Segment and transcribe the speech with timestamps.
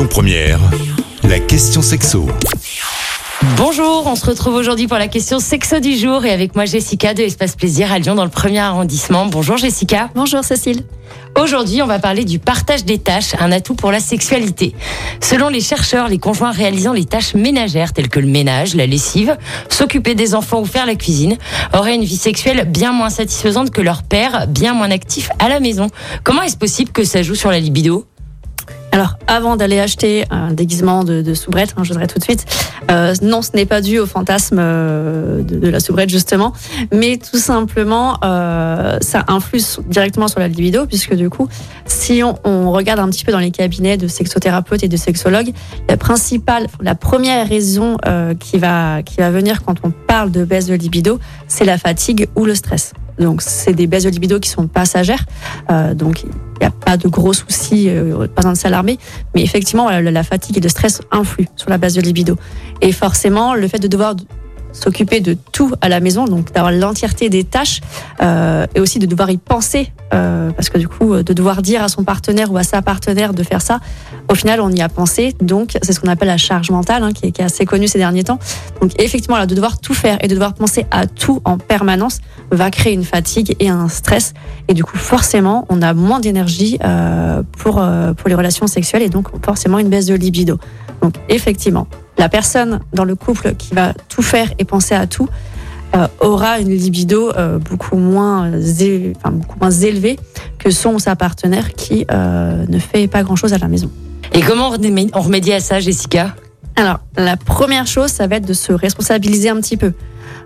[0.00, 0.60] Lyon Première,
[1.24, 2.26] la question sexo.
[3.58, 7.12] Bonjour, on se retrouve aujourd'hui pour la question sexo du jour et avec moi Jessica
[7.12, 9.26] de Espace Plaisir à Lyon dans le premier arrondissement.
[9.26, 10.08] Bonjour Jessica.
[10.14, 10.84] Bonjour Cécile.
[11.38, 14.74] Aujourd'hui, on va parler du partage des tâches, un atout pour la sexualité.
[15.20, 19.36] Selon les chercheurs, les conjoints réalisant les tâches ménagères telles que le ménage, la lessive,
[19.68, 21.36] s'occuper des enfants ou faire la cuisine
[21.74, 25.60] auraient une vie sexuelle bien moins satisfaisante que leur père, bien moins actif à la
[25.60, 25.88] maison.
[26.24, 28.06] Comment est-ce possible que ça joue sur la libido?
[28.92, 32.44] Alors, avant d'aller acheter un déguisement de, de soubrette, hein, je dirais tout de suite,
[32.90, 36.52] euh, non, ce n'est pas dû au fantasme euh, de, de la soubrette justement,
[36.92, 41.48] mais tout simplement, euh, ça influe directement sur la libido, puisque du coup,
[41.86, 45.52] si on, on regarde un petit peu dans les cabinets de sexothérapeutes et de sexologues,
[45.88, 50.44] la principale, la première raison euh, qui va qui va venir quand on parle de
[50.44, 52.92] baisse de libido, c'est la fatigue ou le stress.
[53.20, 55.24] Donc, c'est des baisses de libido qui sont passagères.
[55.70, 58.98] Euh, donc, il n'y a pas de gros soucis, euh, pas besoin de s'alarmer.
[59.34, 62.36] Mais effectivement, la fatigue et le stress influent sur la base de libido.
[62.80, 64.14] Et forcément, le fait de devoir
[64.72, 67.80] s'occuper de tout à la maison, donc d'avoir l'entièreté des tâches,
[68.22, 71.62] euh, et aussi de devoir y penser, euh, parce que du coup, euh, de devoir
[71.62, 73.80] dire à son partenaire ou à sa partenaire de faire ça,
[74.28, 75.34] au final, on y a pensé.
[75.40, 77.88] Donc, c'est ce qu'on appelle la charge mentale, hein, qui, est, qui est assez connue
[77.88, 78.38] ces derniers temps.
[78.80, 82.20] Donc, effectivement, là, de devoir tout faire et de devoir penser à tout en permanence
[82.50, 84.34] va créer une fatigue et un stress.
[84.68, 89.02] Et du coup, forcément, on a moins d'énergie euh, pour, euh, pour les relations sexuelles
[89.02, 90.58] et donc forcément une baisse de libido.
[91.02, 91.86] Donc, effectivement,
[92.18, 95.28] la personne dans le couple qui va tout faire et penser à tout
[96.20, 100.18] aura une libido euh, beaucoup, moins, zé- enfin, beaucoup moins élevée
[100.58, 103.90] que son ou sa partenaire qui euh, ne fait pas grand-chose à la maison.
[104.32, 104.70] Et comment
[105.14, 106.34] on remédie à ça Jessica?
[106.76, 109.92] Alors, la première chose, ça va être de se responsabiliser un petit peu.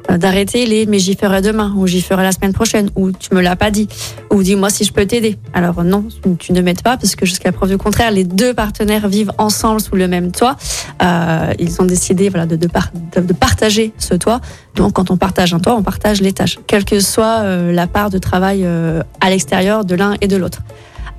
[0.09, 3.41] D'arrêter les mais j'y ferai demain, ou j'y ferai la semaine prochaine, ou tu me
[3.41, 3.89] l'as pas dit,
[4.31, 5.39] ou dis-moi si je peux t'aider.
[5.55, 6.05] Alors non,
[6.39, 9.81] tu ne m'aides pas, parce que jusqu'à preuve du contraire, les deux partenaires vivent ensemble
[9.81, 10.57] sous le même toit.
[11.03, 12.69] Euh, ils ont décidé voilà, de, de-
[13.21, 14.41] de partager ce toit.
[14.77, 17.87] Donc quand on partage un toit, on partage les tâches, quelle que soit euh, la
[17.87, 20.61] part de travail euh, à l'extérieur de l'un et de l'autre.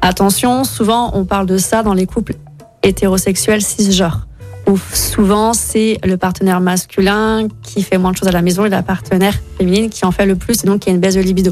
[0.01, 2.35] Attention, souvent on parle de ça dans les couples
[2.83, 4.27] hétérosexuels cisgenres
[4.67, 8.69] où souvent c'est le partenaire masculin qui fait moins de choses à la maison et
[8.69, 11.21] la partenaire féminine qui en fait le plus et donc qui a une baisse de
[11.21, 11.51] libido.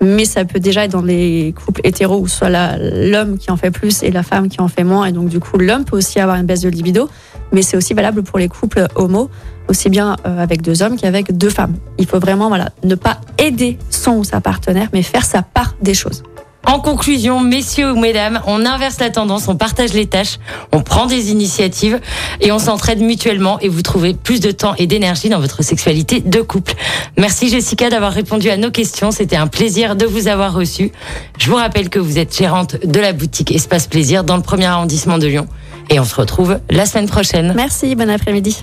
[0.00, 3.70] Mais ça peut déjà être dans les couples hétéros où soit l'homme qui en fait
[3.70, 6.18] plus et la femme qui en fait moins et donc du coup l'homme peut aussi
[6.18, 7.08] avoir une baisse de libido.
[7.52, 9.30] Mais c'est aussi valable pour les couples homo,
[9.68, 11.76] aussi bien euh, avec deux hommes qu'avec deux femmes.
[11.98, 15.74] Il faut vraiment voilà ne pas aider son ou sa partenaire, mais faire sa part
[15.82, 16.22] des choses.
[16.66, 20.38] En conclusion, messieurs ou mesdames, on inverse la tendance, on partage les tâches,
[20.70, 22.00] on prend des initiatives
[22.40, 26.20] et on s'entraide mutuellement et vous trouvez plus de temps et d'énergie dans votre sexualité
[26.20, 26.74] de couple.
[27.18, 30.92] Merci Jessica d'avoir répondu à nos questions, c'était un plaisir de vous avoir reçu.
[31.38, 34.66] Je vous rappelle que vous êtes gérante de la boutique Espace Plaisir dans le premier
[34.66, 35.48] arrondissement de Lyon
[35.90, 37.52] et on se retrouve la semaine prochaine.
[37.56, 38.62] Merci, bon après-midi.